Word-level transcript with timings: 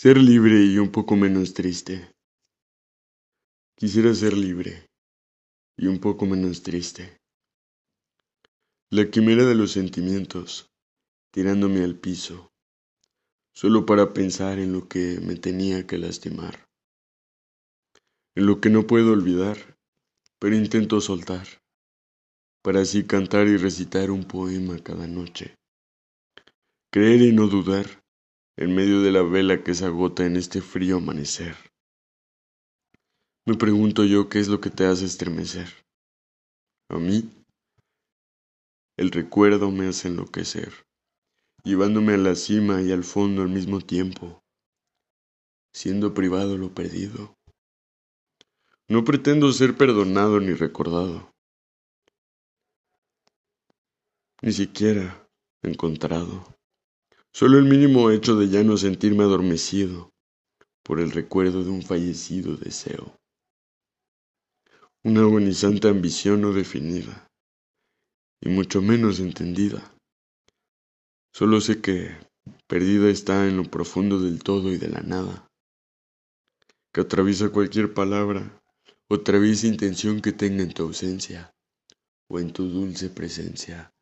Ser 0.00 0.16
libre 0.16 0.62
y 0.62 0.78
un 0.78 0.92
poco 0.92 1.16
menos 1.16 1.54
triste. 1.54 2.14
Quisiera 3.74 4.14
ser 4.14 4.32
libre 4.32 4.86
y 5.76 5.88
un 5.88 5.98
poco 5.98 6.24
menos 6.24 6.62
triste. 6.62 7.18
La 8.90 9.10
quimera 9.10 9.44
de 9.44 9.56
los 9.56 9.72
sentimientos, 9.72 10.70
tirándome 11.32 11.82
al 11.82 11.96
piso, 11.96 12.52
solo 13.52 13.86
para 13.86 14.12
pensar 14.12 14.60
en 14.60 14.72
lo 14.72 14.86
que 14.86 15.18
me 15.20 15.34
tenía 15.34 15.84
que 15.84 15.98
lastimar, 15.98 16.68
en 18.36 18.46
lo 18.46 18.60
que 18.60 18.70
no 18.70 18.86
puedo 18.86 19.10
olvidar, 19.10 19.76
pero 20.38 20.54
intento 20.54 21.00
soltar, 21.00 21.48
para 22.62 22.82
así 22.82 23.04
cantar 23.04 23.48
y 23.48 23.56
recitar 23.56 24.12
un 24.12 24.22
poema 24.22 24.78
cada 24.78 25.08
noche. 25.08 25.56
Creer 26.92 27.20
y 27.22 27.32
no 27.32 27.48
dudar 27.48 28.07
en 28.58 28.74
medio 28.74 29.02
de 29.02 29.12
la 29.12 29.22
vela 29.22 29.62
que 29.62 29.72
se 29.72 29.84
agota 29.84 30.26
en 30.26 30.36
este 30.36 30.60
frío 30.60 30.96
amanecer. 30.96 31.56
Me 33.46 33.54
pregunto 33.54 34.04
yo 34.04 34.28
qué 34.28 34.40
es 34.40 34.48
lo 34.48 34.60
que 34.60 34.68
te 34.68 34.84
hace 34.84 35.04
estremecer. 35.04 35.68
A 36.90 36.96
mí, 36.96 37.30
el 38.96 39.12
recuerdo 39.12 39.70
me 39.70 39.86
hace 39.86 40.08
enloquecer, 40.08 40.72
llevándome 41.62 42.14
a 42.14 42.16
la 42.16 42.34
cima 42.34 42.82
y 42.82 42.90
al 42.90 43.04
fondo 43.04 43.42
al 43.42 43.48
mismo 43.48 43.80
tiempo, 43.80 44.42
siendo 45.72 46.12
privado 46.12 46.58
lo 46.58 46.74
perdido. 46.74 47.36
No 48.88 49.04
pretendo 49.04 49.52
ser 49.52 49.76
perdonado 49.76 50.40
ni 50.40 50.52
recordado, 50.52 51.30
ni 54.42 54.50
siquiera 54.52 55.28
encontrado. 55.62 56.57
Solo 57.32 57.58
el 57.58 57.64
mínimo 57.64 58.10
hecho 58.10 58.36
de 58.36 58.48
ya 58.48 58.62
no 58.64 58.76
sentirme 58.76 59.24
adormecido 59.24 60.10
por 60.82 61.00
el 61.00 61.10
recuerdo 61.10 61.62
de 61.62 61.70
un 61.70 61.82
fallecido 61.82 62.56
deseo. 62.56 63.16
Una 65.04 65.20
agonizante 65.20 65.88
ambición 65.88 66.40
no 66.40 66.52
definida, 66.52 67.28
y 68.40 68.48
mucho 68.48 68.82
menos 68.82 69.20
entendida. 69.20 69.94
Solo 71.32 71.60
sé 71.60 71.80
que 71.80 72.16
perdida 72.66 73.08
está 73.10 73.46
en 73.46 73.58
lo 73.58 73.64
profundo 73.64 74.20
del 74.20 74.42
todo 74.42 74.72
y 74.72 74.78
de 74.78 74.88
la 74.88 75.00
nada, 75.00 75.46
que 76.92 77.02
atraviesa 77.02 77.50
cualquier 77.50 77.94
palabra 77.94 78.60
o 79.08 79.14
atraviesa 79.14 79.66
intención 79.66 80.20
que 80.20 80.32
tenga 80.32 80.62
en 80.62 80.72
tu 80.72 80.82
ausencia 80.84 81.54
o 82.28 82.40
en 82.40 82.52
tu 82.52 82.68
dulce 82.68 83.10
presencia. 83.10 83.92